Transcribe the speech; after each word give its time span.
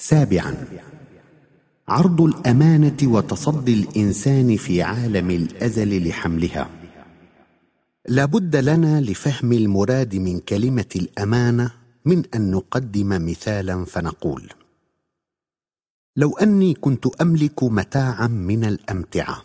سابعا. 0.00 0.54
عرض 1.88 2.20
الأمانة 2.20 2.96
وتصدي 3.02 3.74
الإنسان 3.74 4.56
في 4.56 4.82
عالم 4.82 5.30
الأزل 5.30 6.08
لحملها. 6.08 6.70
لا 8.08 8.24
بد 8.24 8.56
لنا 8.56 9.00
لفهم 9.00 9.52
المراد 9.52 10.16
من 10.16 10.40
كلمة 10.40 10.88
الأمانة 10.96 11.72
من 12.04 12.22
أن 12.34 12.50
نقدم 12.50 13.28
مثالا 13.30 13.84
فنقول 13.84 14.52
لو 16.16 16.36
أني 16.36 16.74
كنت 16.74 17.06
أملك 17.06 17.64
متاعا 17.64 18.26
من 18.26 18.64
الأمتعة 18.64 19.44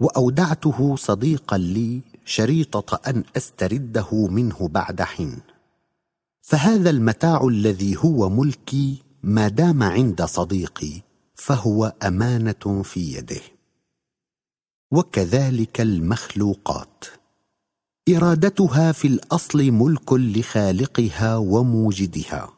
وأودعته 0.00 0.96
صديقا 0.96 1.58
لي 1.58 2.00
شريطة 2.24 3.00
أن 3.06 3.24
أسترده 3.36 4.26
منه 4.26 4.68
بعد 4.68 5.02
حين 5.02 5.38
فهذا 6.40 6.90
المتاع 6.90 7.46
الذي 7.46 7.96
هو 7.96 8.28
ملكي 8.28 9.07
ما 9.28 9.48
دام 9.48 9.82
عند 9.82 10.22
صديقي 10.24 11.02
فهو 11.34 11.92
أمانة 12.02 12.82
في 12.84 13.00
يده. 13.14 13.40
وكذلك 14.90 15.80
المخلوقات. 15.80 17.04
إرادتها 18.08 18.92
في 18.92 19.08
الأصل 19.08 19.70
ملك 19.70 20.12
لخالقها 20.12 21.36
وموجدها 21.36 22.50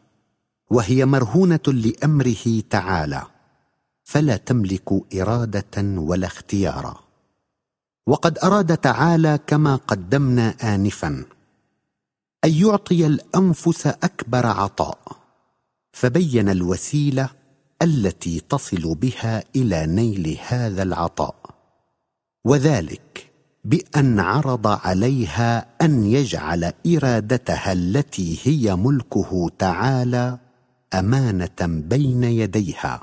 وهي 0.71 1.07
مرهونة 1.07 1.61
لأمره 1.67 2.61
تعالى 2.71 3.23
فلا 4.05 4.37
تملك 4.37 5.15
إرادة 5.15 5.83
ولا 5.83 6.27
اختيارا 6.27 7.01
وقد 8.07 8.39
أراد 8.39 8.77
تعالى 8.77 9.39
كما 9.47 9.77
قدمنا 9.77 10.75
انفا 10.75 11.25
أن 12.45 12.53
يعطي 12.53 13.07
الأنفس 13.07 13.87
أكبر 13.87 14.47
عطاء. 14.47 15.20
فبين 15.93 16.49
الوسيلة 16.49 17.31
التي 17.83 18.41
تصل 18.49 18.95
بها 18.95 19.45
إلى 19.57 19.87
نيل 19.87 20.39
هذا 20.49 20.83
العطاء 20.83 21.35
وذلك 22.45 23.31
بأن 23.65 24.21
عرض 24.21 24.67
عليها 24.67 25.67
أن 25.83 26.05
يجعل 26.05 26.73
إرادتها 26.87 27.73
التي 27.73 28.39
هي 28.43 28.77
ملكه 28.77 29.51
تعالى 29.59 30.39
أمانة 30.95 31.61
بين 31.61 32.25
يديها 32.25 33.01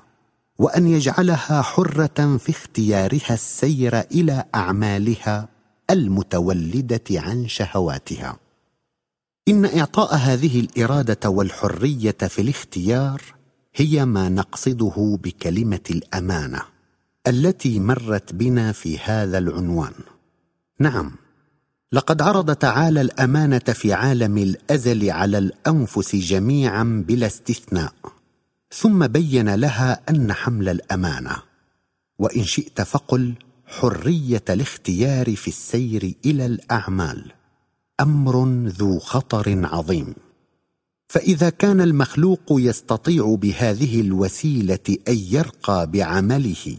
وأن 0.60 0.88
يجعلها 0.88 1.62
حرة 1.62 2.38
في 2.38 2.50
اختيارها 2.50 3.34
السير 3.34 4.00
إلى 4.00 4.46
أعمالها 4.56 5.50
المتولدة 5.90 7.04
عن 7.12 7.48
شهواتها. 7.48 8.38
إن 9.48 9.66
إعطاء 9.66 10.16
هذه 10.16 10.60
الإرادة 10.60 11.30
والحرية 11.30 12.12
في 12.12 12.42
الاختيار 12.42 13.22
هي 13.76 14.06
ما 14.06 14.30
نقصده 14.30 15.20
بكلمة 15.24 15.80
الأمانة 15.92 16.62
التي 17.28 17.80
مرت 17.80 18.34
بنا 18.34 18.72
في 18.72 19.00
هذا 19.00 19.38
العنوان. 19.38 19.94
نعم 20.80 21.12
لقد 21.92 22.22
عرض 22.22 22.56
تعالى 22.56 23.02
الأمانة 23.02 23.60
في 23.60 23.94
عالم 23.94 24.38
الأزل 24.38 25.10
على 25.10 25.38
الأنفس 25.38 26.16
جميعا 26.16 27.04
بلا 27.08 27.28
استثناء 27.28 27.94
ثم 28.72 29.08
بين 29.08 29.56
لها 29.56 30.02
أن 30.10 30.34
حمل 30.34 30.70
الأمانة. 30.70 31.36
وإن 32.20 32.44
شئت 32.44 32.82
فقل 32.82 33.34
حرية 33.66 34.44
الاختيار 34.50 35.36
في 35.36 35.48
السير 35.48 36.14
إلى 36.26 36.46
الأعمال. 36.46 37.37
أمر 38.00 38.48
ذو 38.68 39.00
خطر 39.00 39.66
عظيم. 39.66 40.14
فإذا 41.08 41.50
كان 41.50 41.82
المخلوق 41.82 42.42
يستطيع 42.52 43.36
بهذه 43.36 44.02
الوسيلة 44.02 44.98
أن 45.08 45.18
يرقى 45.18 45.88
بعمله 45.92 46.78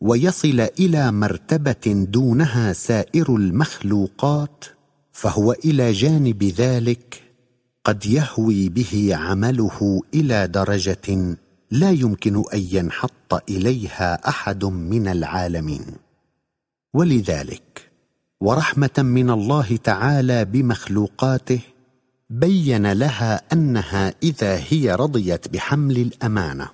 ويصل 0.00 0.60
إلى 0.60 1.12
مرتبة 1.12 2.04
دونها 2.08 2.72
سائر 2.72 3.36
المخلوقات 3.36 4.64
فهو 5.12 5.52
إلى 5.52 5.92
جانب 5.92 6.44
ذلك 6.44 7.22
قد 7.84 8.06
يهوي 8.06 8.68
به 8.68 9.10
عمله 9.16 10.02
إلى 10.14 10.46
درجة 10.46 11.36
لا 11.70 11.90
يمكن 11.90 12.44
أن 12.54 12.66
ينحط 12.72 13.34
إليها 13.48 14.28
أحد 14.28 14.64
من 14.64 15.08
العالمين. 15.08 15.86
ولذلك 16.94 17.90
ورحمة 18.44 18.90
من 18.98 19.30
الله 19.30 19.76
تعالى 19.76 20.44
بمخلوقاته 20.44 21.60
بين 22.30 22.92
لها 22.92 23.42
أنها 23.52 24.14
إذا 24.22 24.60
هي 24.68 24.94
رضيت 24.94 25.48
بحمل 25.48 25.98
الأمانة 25.98 26.68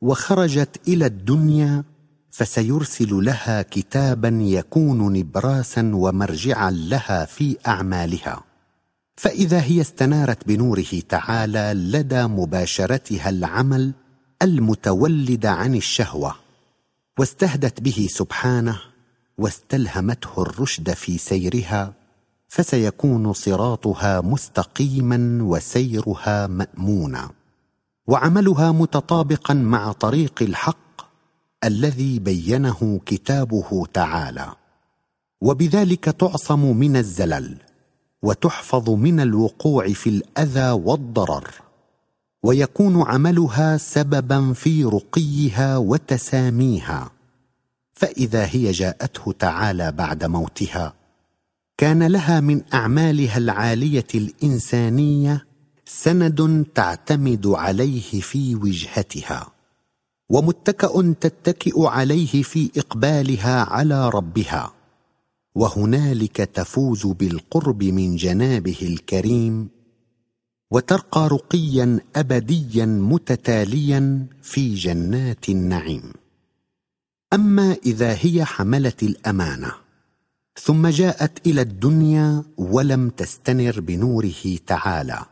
وخرجت 0.00 0.88
إلى 0.88 1.06
الدنيا 1.06 1.84
فسيرسل 2.30 3.24
لها 3.24 3.62
كتابا 3.62 4.28
يكون 4.42 5.12
نبراسا 5.12 5.90
ومرجعا 5.94 6.70
لها 6.70 7.24
في 7.24 7.56
أعمالها. 7.66 8.44
فإذا 9.16 9.60
هي 9.60 9.80
استنارت 9.80 10.48
بنوره 10.48 11.02
تعالى 11.08 11.72
لدى 11.74 12.26
مباشرتها 12.26 13.30
العمل 13.30 13.92
المتولد 14.42 15.46
عن 15.46 15.74
الشهوة 15.74 16.34
واستهدت 17.18 17.80
به 17.80 18.08
سبحانه 18.10 18.87
واستلهمته 19.38 20.42
الرشد 20.42 20.90
في 20.90 21.18
سيرها 21.18 21.92
فسيكون 22.48 23.32
صراطها 23.32 24.20
مستقيما 24.20 25.38
وسيرها 25.42 26.46
مأمونا. 26.46 27.30
وعملها 28.06 28.72
متطابقا 28.72 29.54
مع 29.54 29.92
طريق 29.92 30.42
الحق 30.42 31.00
الذي 31.64 32.18
بينه 32.18 33.00
كتابه 33.06 33.86
تعالى. 33.94 34.52
وبذلك 35.40 36.04
تعصم 36.04 36.76
من 36.76 36.96
الزلل 36.96 37.58
وتحفظ 38.22 38.90
من 38.90 39.20
الوقوع 39.20 39.88
في 39.88 40.10
الأذى 40.10 40.70
والضرر. 40.70 41.50
ويكون 42.42 43.02
عملها 43.02 43.76
سببا 43.76 44.52
في 44.52 44.84
رقيها 44.84 45.76
وتساميها. 45.76 47.17
فإذا 47.98 48.46
هي 48.46 48.70
جاءته 48.70 49.34
تعالى 49.38 49.92
بعد 49.92 50.24
موتها. 50.24 50.94
كان 51.78 52.02
لها 52.06 52.40
من 52.40 52.62
أعمالها 52.74 53.38
العالية 53.38 54.06
الإنسانية 54.14 55.46
سند 55.84 56.66
تعتمد 56.74 57.46
عليه 57.46 58.20
في 58.20 58.54
وجهتها 58.54 59.46
ومتكأ 60.30 61.14
تتكئ 61.20 61.86
عليه 61.86 62.42
في 62.42 62.70
إقبالها 62.76 63.64
على 63.64 64.08
ربها 64.08 64.72
وهنالك 65.54 66.36
تفوز 66.36 67.06
بالقرب 67.06 67.82
من 67.84 68.16
جنابه 68.16 68.78
الكريم 68.82 69.68
وترقى 70.70 71.28
رقيا 71.28 72.00
ابديا 72.16 72.86
متتاليا 72.86 74.26
في 74.42 74.74
جنات 74.74 75.48
النعيم. 75.48 76.12
أما 77.32 77.76
إذا 77.86 78.16
هي 78.20 78.44
حملت 78.44 79.02
الأمانة 79.02 79.72
ثم 80.62 80.86
جاءت 80.86 81.46
إلى 81.46 81.60
الدنيا 81.60 82.42
ولم 82.56 83.08
تستنر 83.08 83.80
بنوره 83.80 84.56
تعالى 84.66 85.24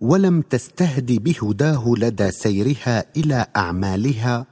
ولم 0.00 0.40
تستهد 0.40 1.12
بهداه 1.12 1.94
لدى 1.96 2.30
سيرها 2.30 3.04
إلى 3.16 3.46
أعمالها 3.56 4.46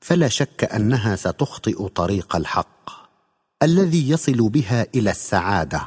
فلا 0.00 0.28
شك 0.28 0.64
أنها 0.64 1.16
ستخطئ 1.16 1.88
طريق 1.88 2.36
الحق 2.36 2.90
الذي 3.62 4.10
يصل 4.10 4.48
بها 4.48 4.86
إلى 4.94 5.10
السعادة 5.10 5.82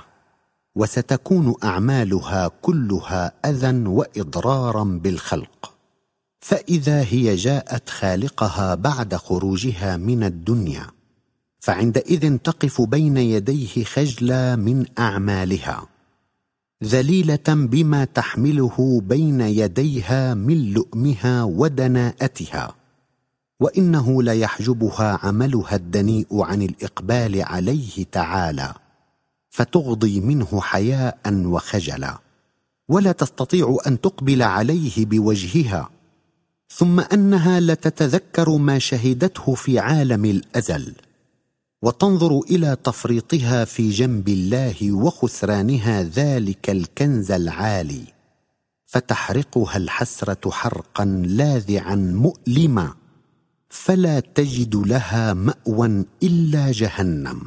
وستكون 0.75 1.55
أعمالها 1.63 2.47
كلها 2.61 3.33
أذى 3.45 3.87
وإضرارا 3.87 4.83
بالخلق. 4.83 5.76
فإذا 6.39 7.01
هي 7.01 7.35
جاءت 7.35 7.89
خالقها 7.89 8.75
بعد 8.75 9.15
خروجها 9.15 9.97
من 9.97 10.23
الدنيا 10.23 10.87
فعندئذ 11.59 12.37
تقف 12.37 12.81
بين 12.81 13.17
يديه 13.17 13.83
خجلى 13.83 14.55
من 14.55 14.85
أعمالها 14.99 15.87
ذليلة 16.83 17.47
بما 17.47 18.05
تحمله 18.05 19.01
بين 19.03 19.41
يديها 19.41 20.33
من 20.33 20.73
لؤمها 20.73 21.43
ودناءتها 21.43 22.75
وإنه 23.59 24.23
ليحجبها 24.23 25.19
عملها 25.23 25.75
الدنيء 25.75 26.41
عن 26.41 26.61
الإقبال 26.61 27.41
عليه 27.41 28.05
تعالى 28.11 28.73
فتغضي 29.49 30.19
منه 30.19 30.61
حياء 30.61 31.19
وخجلا 31.27 32.17
ولا 32.89 33.11
تستطيع 33.11 33.77
أن 33.87 34.01
تقبل 34.01 34.43
عليه 34.43 35.05
بوجهها. 35.05 35.89
ثم 36.69 36.99
أنها 36.99 37.59
لتتذكر 37.59 38.57
ما 38.57 38.79
شهدته 38.79 39.53
في 39.53 39.79
عالم 39.79 40.25
الأزل 40.25 40.93
وتنظر 41.81 42.39
إلى 42.39 42.77
تفريطها 42.83 43.65
في 43.65 43.89
جنب 43.89 44.29
الله 44.29 44.91
وخسرانها 44.91 46.03
ذلك 46.03 46.69
الكنز 46.69 47.31
العالي 47.31 48.03
فتحرقها 48.85 49.77
الحسرة 49.77 50.51
حرقا 50.51 51.05
لاذعا 51.05 51.95
مؤلما 51.95 52.93
فلا 53.69 54.19
تجد 54.19 54.75
لها 54.75 55.33
مأوى 55.33 56.05
إلا 56.23 56.71
جهنم 56.71 57.41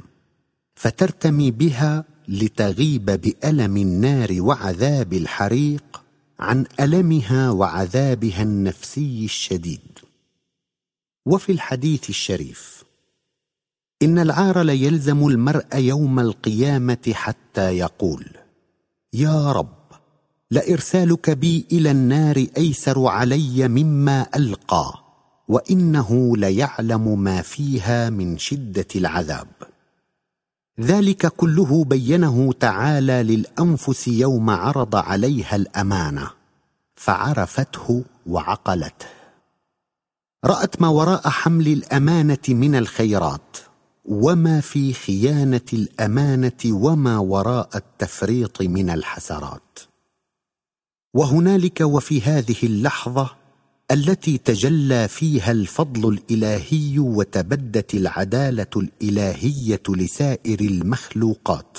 فترتمي 0.75 1.51
بها 1.51 2.05
لتغيب 2.29 3.05
بألم 3.05 3.77
النار 3.77 4.37
وعذاب 4.41 5.13
الحريق 5.13 6.03
عن 6.41 6.65
ألمها 6.81 7.51
وعذابها 7.51 8.43
النفسي 8.43 9.25
الشديد. 9.25 9.99
وفي 11.27 11.53
الحديث 11.53 12.11
الشريف 12.11 12.85
إن 14.03 14.19
العار 14.19 14.63
ليلزم 14.63 15.27
المرء 15.27 15.77
يوم 15.77 16.21
القيامة 16.21 17.13
حتى 17.13 17.79
يقول 17.79 18.27
يا 19.13 19.53
رب 19.53 19.77
لإرسالك 20.51 21.31
بي 21.31 21.67
إلى 21.73 21.91
النار 21.91 22.47
أيسر 22.57 23.07
علي 23.07 23.69
مما 23.69 24.27
ألقى 24.37 24.95
وإنه 25.49 26.37
ليعلم 26.37 27.21
ما 27.21 27.43
فيها 27.43 28.11
من 28.11 28.39
شدة 28.39 28.87
العذاب. 28.97 29.49
ذلك 30.81 31.27
كله 31.27 31.85
بينه 31.85 32.53
تعالى 32.53 33.23
للأنفس 33.23 34.09
يوم 34.09 34.51
عرض 34.51 34.97
عليها 34.97 35.57
الأمانة 35.57 36.31
فعرفته 36.95 38.05
وعقلته. 38.27 39.07
رأت 40.45 40.83
ما 40.83 40.89
وراء 40.89 41.29
حمل 41.29 41.69
الأمانة 41.69 42.39
من 42.49 42.75
الخيرات 42.75 43.57
وما 44.05 44.61
في 44.61 44.93
خيانة 44.93 45.61
الأمانة 45.73 46.61
وما 46.67 47.19
وراء 47.19 47.69
التفريط 47.75 48.63
من 48.63 48.91
الحسرات. 48.91 49.79
وهنالك 51.15 51.81
وفي 51.81 52.23
هذه 52.23 52.57
اللحظة 52.63 53.40
التي 53.91 54.39
تجلى 54.39 55.09
فيها 55.09 55.53
الفضل 55.53 56.09
الإلهي 56.09 56.99
وتبدت 56.99 57.95
العدالة 57.95 58.67
الإلهية 58.77 59.83
لسائر 59.89 60.61
المخلوقات. 60.61 61.79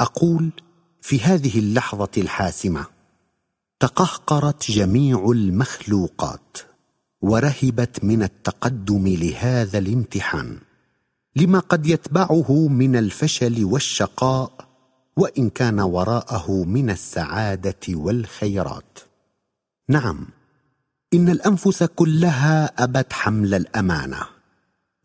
أقول 0.00 0.52
في 1.00 1.20
هذه 1.20 1.58
اللحظة 1.58 2.10
الحاسمة 2.18 2.86
تقهقرت 3.80 4.70
جميع 4.70 5.30
المخلوقات 5.30 6.58
ورهبت 7.22 8.04
من 8.04 8.22
التقدم 8.22 9.08
لهذا 9.08 9.78
الامتحان. 9.78 10.58
لما 11.36 11.58
قد 11.58 11.86
يتبعه 11.86 12.68
من 12.68 12.96
الفشل 12.96 13.64
والشقاء 13.64 14.52
وإن 15.16 15.50
كان 15.50 15.80
وراءه 15.80 16.64
من 16.64 16.90
السعادة 16.90 17.80
والخيرات. 17.88 18.98
نعم 19.88 20.26
إن 21.14 21.28
الأنفس 21.28 21.82
كلها 21.82 22.84
أبت 22.84 23.12
حمل 23.12 23.54
الأمانة 23.54 24.20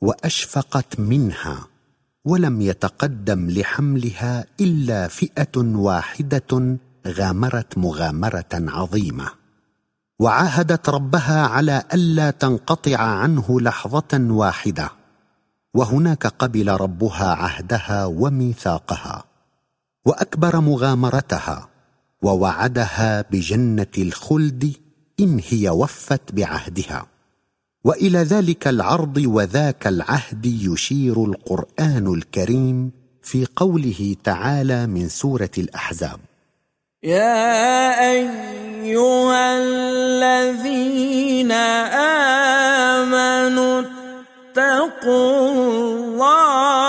وأشفقت 0.01 0.99
منها 0.99 1.67
ولم 2.25 2.61
يتقدم 2.61 3.49
لحملها 3.49 4.45
إلا 4.61 5.07
فئة 5.07 5.57
واحدة 5.57 6.77
غامرت 7.07 7.77
مغامرة 7.77 8.53
عظيمة. 8.53 9.27
وعاهدت 10.19 10.89
ربها 10.89 11.47
على 11.47 11.83
ألا 11.93 12.31
تنقطع 12.31 12.97
عنه 12.97 13.61
لحظة 13.61 14.13
واحدة 14.13 14.89
وهناك 15.73 16.27
قبل 16.27 16.71
ربها 16.71 17.33
عهدها 17.33 18.05
وميثاقها 18.05 19.23
وأكبر 20.05 20.59
مغامرتها 20.59 21.69
ووعدها 22.21 23.21
بجنة 23.21 23.87
الخلد 23.97 24.73
إن 25.19 25.41
هي 25.49 25.69
وفت 25.69 26.21
بعهدها. 26.33 27.05
وإلى 27.83 28.17
ذلك 28.17 28.67
العرض 28.67 29.23
وذاك 29.25 29.87
العهد 29.87 30.45
يشير 30.45 31.25
القرآن 31.25 32.13
الكريم 32.13 32.91
في 33.23 33.47
قوله 33.55 34.15
تعالى 34.23 34.87
من 34.87 35.09
سورة 35.09 35.51
الأحزاب. 35.57 36.19
يا 37.03 38.11
أيها 38.11 39.57
الذين 39.57 41.51
آمنوا 43.01 43.83
اتقوا 44.57 45.51
الله 45.51 46.86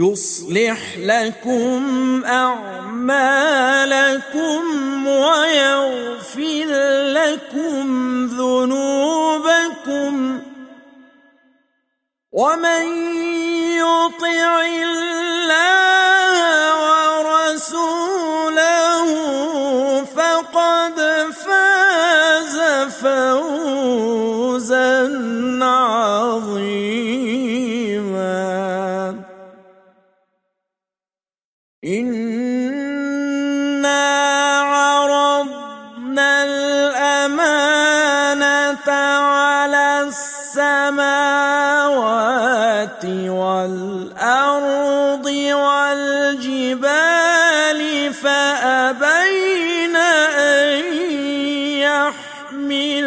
يصلح 0.00 0.98
لكم 0.98 2.22
أعمالكم 2.24 3.50
ويغفر 5.06 6.66
لكم 7.12 8.26
ذنوبكم 8.26 10.12
ومن 12.32 12.84
يطع 13.76 14.62
الله 14.66 15.79
والأرض 43.40 45.26
والجبال 45.64 47.00
فأبين 48.14 49.96
أن 49.96 50.84
يحملنها. 52.60 53.00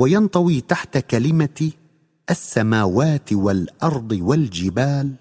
وينطوي 0.00 0.60
تحت 0.60 0.98
كلمة 0.98 1.70
السماوات 2.30 3.32
والأرض 3.32 4.18
والجبال 4.22 5.14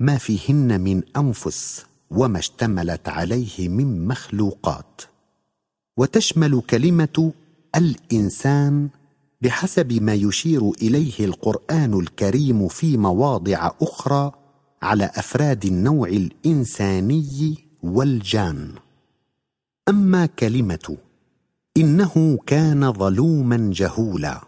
ما 0.00 0.18
فيهن 0.18 0.80
من 0.80 1.02
أنفس 1.16 1.86
وما 2.10 2.38
اشتملت 2.38 3.08
عليه 3.08 3.68
من 3.68 4.06
مخلوقات. 4.08 5.02
وتشمل 5.96 6.62
كلمة 6.70 7.32
الإنسان 7.76 8.88
بحسب 9.40 9.92
ما 9.92 10.14
يشير 10.14 10.70
إليه 10.70 11.24
القرآن 11.24 12.00
الكريم 12.00 12.68
في 12.68 12.96
مواضع 12.96 13.70
أخرى 13.82 14.32
على 14.82 15.04
أفراد 15.14 15.64
النوع 15.64 16.08
الإنساني 16.08 17.54
والجان. 17.82 18.74
أما 19.88 20.26
كلمة 20.26 20.96
إنه 21.76 22.38
كان 22.46 22.92
ظلوما 22.92 23.70
جهولا 23.74 24.40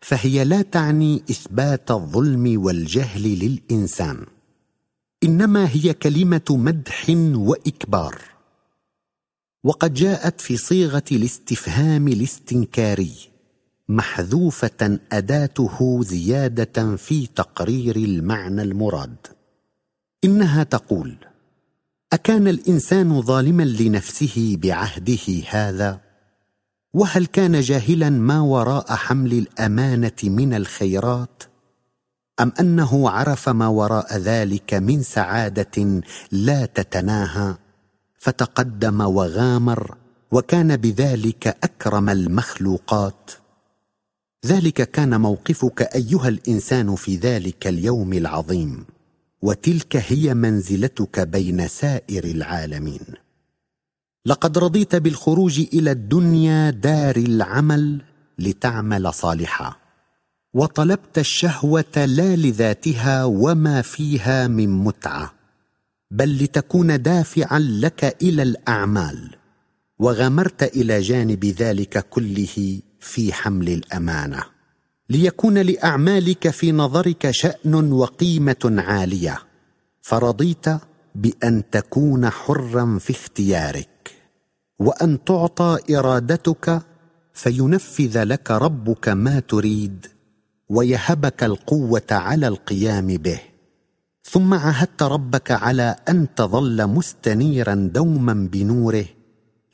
فهي 0.00 0.44
لا 0.44 0.62
تعني 0.62 1.22
إثبات 1.30 1.90
الظلم 1.90 2.64
والجهل 2.64 3.22
للإنسان 3.22 4.26
إنما 5.24 5.68
هي 5.68 5.94
كلمة 5.94 6.42
مدح 6.50 7.06
وإكبار. 7.34 8.22
وقد 9.64 9.94
جاءت 9.94 10.40
في 10.40 10.56
صيغة 10.56 11.04
الاستفهام 11.12 12.08
الاستنكاري 12.08 13.12
محذوفة 13.88 14.98
أداته 15.12 16.02
زيادة 16.02 16.96
في 16.96 17.26
تقرير 17.26 17.96
المعنى 17.96 18.62
المراد. 18.62 19.16
إنها 20.24 20.62
تقول 20.62 21.16
أكان 22.12 22.48
الإنسان 22.48 23.22
ظالما 23.22 23.62
لنفسه 23.62 24.56
بعهده 24.62 25.42
هذا؟ 25.48 26.11
وهل 26.94 27.26
كان 27.26 27.60
جاهلا 27.60 28.10
ما 28.10 28.40
وراء 28.40 28.94
حمل 28.94 29.32
الأمانة 29.32 30.12
من 30.24 30.54
الخيرات؟ 30.54 31.42
أم 32.40 32.52
أنه 32.60 33.10
عرف 33.10 33.48
ما 33.48 33.66
وراء 33.66 34.16
ذلك 34.16 34.74
من 34.74 35.02
سعادة 35.02 36.02
لا 36.32 36.66
تتناهى؟ 36.66 37.54
فتقدم 38.18 39.00
وغامر 39.00 39.96
وكان 40.32 40.76
بذلك 40.76 41.46
أكرم 41.46 42.08
المخلوقات. 42.08 43.30
ذلك 44.46 44.90
كان 44.90 45.20
موقفك 45.20 45.82
أيها 45.82 46.28
الإنسان 46.28 46.94
في 46.94 47.16
ذلك 47.16 47.66
اليوم 47.66 48.12
العظيم 48.12 48.84
وتلك 49.42 49.96
هي 49.96 50.34
منزلتك 50.34 51.20
بين 51.20 51.68
سائر 51.68 52.24
العالمين. 52.24 53.21
لقد 54.26 54.58
رضيت 54.58 54.96
بالخروج 54.96 55.60
إلى 55.60 55.90
الدنيا 55.90 56.70
دار 56.70 57.16
العمل 57.16 58.02
لتعمل 58.38 59.14
صالحا 59.14 59.74
وطلبت 60.54 61.18
الشهوة 61.18 61.96
لا 61.96 62.36
لذاتها 62.36 63.24
وما 63.24 63.82
فيها 63.82 64.46
من 64.46 64.68
متعة 64.68 65.32
بل 66.10 66.44
لتكون 66.44 67.02
دافعا 67.02 67.58
لك 67.58 68.16
إلى 68.22 68.42
الأعمال 68.42 69.36
وغامرت 69.98 70.62
إلى 70.62 71.00
جانب 71.00 71.44
ذلك 71.44 72.06
كله 72.10 72.80
في 73.00 73.32
حمل 73.32 73.68
الأمانة. 73.68 74.44
ليكون 75.10 75.58
لأعمالك 75.58 76.50
في 76.50 76.72
نظرك 76.72 77.30
شأن 77.30 77.92
وقيمة 77.92 78.74
عالية 78.86 79.38
فرضيت 80.02 80.66
بأن 81.14 81.62
تكون 81.70 82.30
حرا 82.30 82.98
في 82.98 83.10
اختيارك. 83.10 83.91
وأن 84.82 85.24
تعطى 85.24 85.78
إرادتك 85.90 86.82
فينفذ 87.34 88.24
لك 88.24 88.50
ربك 88.50 89.08
ما 89.08 89.40
تريد 89.40 90.06
ويهبك 90.68 91.44
القوة 91.44 92.10
على 92.10 92.48
القيام 92.48 93.06
به. 93.06 93.40
ثم 94.24 94.54
عهدت 94.54 95.02
ربك 95.02 95.50
على 95.50 95.96
أن 96.08 96.34
تظل 96.34 96.86
مستنيرا 96.86 97.74
دوما 97.74 98.48
بنوره 98.52 99.04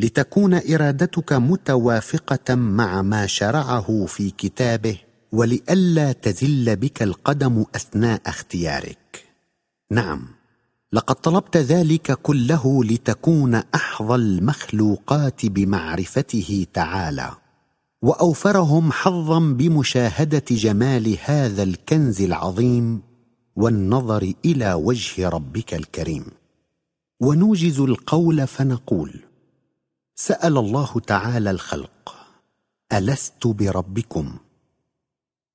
لتكون 0.01 0.55
إرادتك 0.55 1.33
متوافقة 1.33 2.55
مع 2.55 3.03
ما 3.03 3.27
شرعه 3.27 4.07
في 4.07 4.31
كتابه 4.31 4.97
ولئلا 5.33 6.13
تزل 6.13 6.77
بك 6.77 7.03
القدم 7.03 7.65
أثناء 7.75 8.21
اختيارك. 8.27 9.25
نعم. 9.91 10.38
لقد 10.93 11.15
طلبت 11.15 11.57
ذلك 11.57 12.13
كله 12.13 12.85
لتكون 12.85 13.55
أحظى 13.55 14.15
المخلوقات 14.15 15.47
بمعرفته 15.47 16.67
تعالى 16.75 17.31
وأوفرهم 18.03 18.93
حظا 18.93 19.39
بمشاهدة 19.39 20.45
جمال 20.51 21.19
هذا 21.25 21.63
الكنز 21.63 22.23
العظيم 22.23 23.03
والنظر 23.57 24.33
إلى 24.45 24.75
وجه 24.75 25.29
ربك 25.29 25.75
الكريم. 25.75 26.25
ونوجز 27.21 27.81
القول 27.81 28.47
فنقول 28.47 29.21
سأل 30.15 30.59
الله 30.59 31.01
تعالى 31.07 31.51
الخلق 31.51 32.15
ألست 32.93 33.47
بربكم؟ 33.47 34.39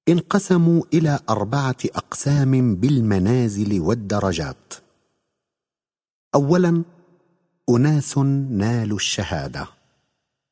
انقسموا 0.10 0.84
إلى 0.94 1.20
أربعة 1.30 1.78
أقسام 1.86 2.76
بالمنازل 2.76 3.80
والدرجات. 3.80 4.83
اولا 6.36 6.84
أناس 7.70 8.18
نالوا 8.18 8.98
الشهادة 8.98 9.68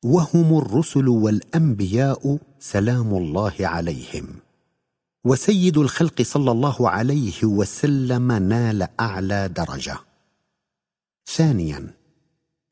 وهم 0.04 0.58
الرسل 0.58 1.08
والأنبياء 1.08 2.38
سلام 2.58 3.14
الله 3.14 3.54
عليهم. 3.60 4.26
وسيد 5.24 5.78
الخلق 5.78 6.22
صلى 6.22 6.50
الله 6.50 6.90
عليه 6.90 7.44
وسلم 7.44 8.32
نال 8.32 8.88
أعلى 9.00 9.48
درجة. 9.48 9.98
ثانيا 11.26 11.94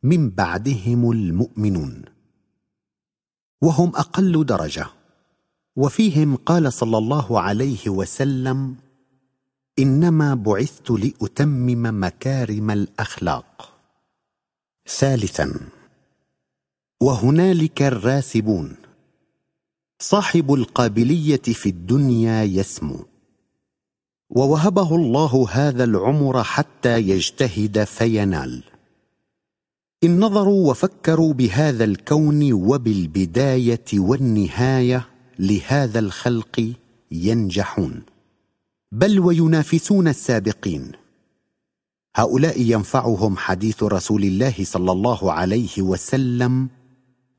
من 0.02 0.30
بعدهم 0.30 1.10
المؤمنون. 1.10 2.04
وهم 3.62 3.88
أقل 3.88 4.46
درجة. 4.46 4.86
وفيهم 5.76 6.36
قال 6.36 6.72
صلى 6.72 6.98
الله 6.98 7.40
عليه 7.40 7.88
وسلم 7.88 8.76
إنما 9.80 10.34
بعثت 10.34 10.90
لأتمم 10.90 12.04
مكارم 12.04 12.70
الأخلاق. 12.70 13.72
ثالثا 14.88 15.60
وهنالك 17.00 17.82
الراسبون. 17.82 18.76
صاحب 19.98 20.54
القابلية 20.54 21.42
في 21.42 21.68
الدنيا 21.68 22.42
يسمو. 22.42 23.06
ووهبه 24.30 24.96
الله 24.96 25.46
هذا 25.50 25.84
العمر 25.84 26.44
حتى 26.44 26.98
يجتهد 26.98 27.84
فينال. 27.84 28.62
إن 30.04 30.20
نظروا 30.20 30.70
وفكروا 30.70 31.32
بهذا 31.32 31.84
الكون 31.84 32.52
وبالبداية 32.52 33.84
والنهاية 33.94 35.08
لهذا 35.38 35.98
الخلق 35.98 36.74
ينجحون. 37.10 38.02
بل 38.92 39.20
وينافسون 39.20 40.08
السابقين. 40.08 40.92
هؤلاء 42.16 42.60
ينفعهم 42.60 43.36
حديث 43.36 43.82
رسول 43.82 44.22
الله 44.22 44.54
صلى 44.64 44.92
الله 44.92 45.32
عليه 45.32 45.82
وسلم 45.82 46.68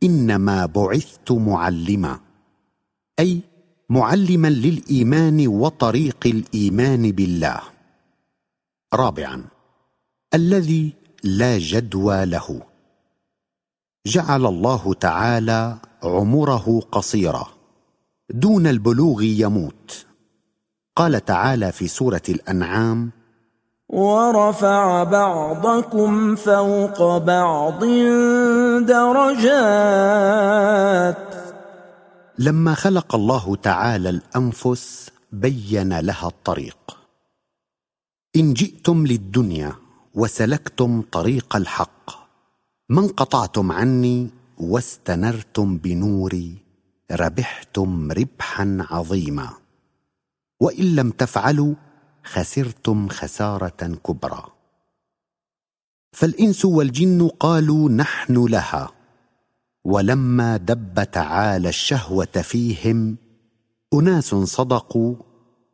إنما 0.03 0.65
بعثت 0.65 1.31
معلما. 1.31 2.19
أي 3.19 3.41
معلما 3.89 4.47
للإيمان 4.47 5.47
وطريق 5.47 6.17
الإيمان 6.25 7.11
بالله. 7.11 7.61
رابعا 8.93 9.45
الذي 10.33 10.93
لا 11.23 11.57
جدوى 11.57 12.25
له. 12.25 12.61
جعل 14.05 14.45
الله 14.45 14.93
تعالى 14.93 15.77
عمره 16.03 16.79
قصيرا. 16.91 17.47
دون 18.29 18.67
البلوغ 18.67 19.21
يموت. 19.21 20.10
قال 20.95 21.25
تعالى 21.25 21.71
في 21.71 21.87
سورة 21.87 22.21
الأنعام 22.29 23.11
ورفع 23.89 25.03
بعضكم 25.03 26.35
فوق 26.35 27.17
بعض 27.17 27.83
درجات. 28.85 30.35
لما 32.39 32.73
خلق 32.73 33.15
الله 33.15 33.55
تعالى 33.55 34.09
الأنفس 34.09 35.11
بين 35.31 35.99
لها 35.99 36.27
الطريق. 36.27 36.97
إن 38.35 38.53
جئتم 38.53 39.07
للدنيا 39.07 39.73
وسلكتم 40.13 41.03
طريق 41.11 41.55
الحق 41.55 42.11
ما 42.89 43.01
انقطعتم 43.01 43.71
عني 43.71 44.29
واستنرتم 44.57 45.77
بنوري 45.77 46.57
ربحتم 47.11 48.11
ربحا 48.11 48.77
عظيما. 48.89 49.60
وإن 50.61 50.95
لم 50.95 51.11
تفعلوا 51.11 51.75
خسرتم 52.23 53.09
خسارة 53.09 53.99
كبرى. 54.05 54.43
فالإنس 56.13 56.65
والجن 56.65 57.27
قالوا 57.27 57.89
نحن 57.89 58.45
لها 58.45 58.91
ولما 59.85 60.57
دب 60.57 61.03
تعالى 61.11 61.69
الشهوة 61.69 62.25
فيهم 62.25 63.17
أناس 63.93 64.35
صدقوا 64.35 65.15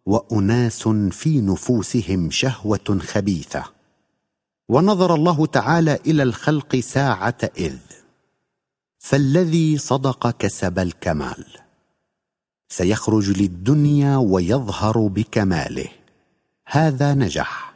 وأناس 0.06 0.88
في 1.12 1.42
نفوسهم 1.42 2.32
شهوة 2.32 3.00
خبيثة. 3.02 3.64
ونظر 4.70 5.16
الله 5.16 5.46
تعالى 5.46 6.00
إلى 6.06 6.24
الخلق 6.24 6.76
ساعة 6.76 7.38
إذ 7.58 7.78
فالذي 9.00 9.78
صدق 9.78 10.32
كسب 10.32 10.80
الكمال. 10.80 11.67
سيخرج 12.78 13.30
للدنيا 13.42 14.18
ويظهر 14.18 15.08
بكماله. 15.08 15.88
هذا 16.68 17.14
نجح. 17.14 17.74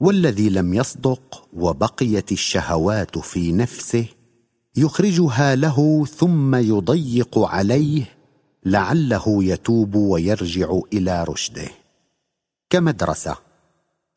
والذي 0.00 0.48
لم 0.48 0.74
يصدق 0.74 1.48
وبقيت 1.52 2.32
الشهوات 2.32 3.18
في 3.18 3.52
نفسه 3.52 4.06
يخرجها 4.76 5.54
له 5.54 6.04
ثم 6.04 6.54
يضيق 6.54 7.38
عليه 7.38 8.04
لعله 8.64 9.24
يتوب 9.44 9.94
ويرجع 9.94 10.78
إلى 10.92 11.24
رشده. 11.24 11.68
كمدرسة. 12.70 13.36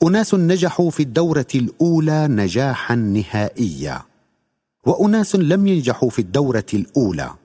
أناس 0.04 0.34
نجحوا 0.34 0.90
في 0.90 1.04
الدورة 1.04 1.48
الأولى 1.56 2.28
نجاحا 2.28 2.96
نهائيا. 2.96 4.02
وأناس 4.86 5.36
لم 5.36 5.68
ينجحوا 5.68 6.10
في 6.10 6.20
الدورة 6.20 6.66
الأولى. 6.74 7.43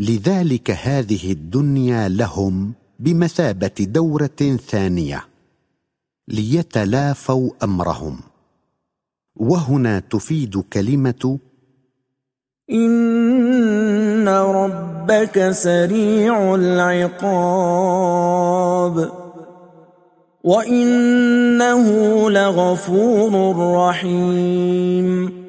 لذلك 0.00 0.70
هذه 0.70 1.32
الدنيا 1.32 2.08
لهم 2.08 2.72
بمثابة 2.98 3.72
دورة 3.80 4.56
ثانية 4.68 5.24
ليتلافوا 6.28 7.50
أمرهم. 7.62 8.20
وهنا 9.36 9.98
تفيد 10.00 10.58
كلمة 10.72 11.38
إن 12.70 14.28
ربك 14.28 15.50
سريع 15.50 16.54
العقاب 16.54 17.50
وإنه 20.44 21.90
لغفور 22.30 23.56
رحيم. 23.76 25.39